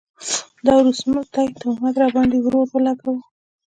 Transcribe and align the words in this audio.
دا 0.65 0.73
وروستی 0.79 1.47
تهمت 1.61 1.93
راباند 2.01 2.31
ې 2.37 2.39
ورور 2.43 2.65
اولګوو 2.71 3.15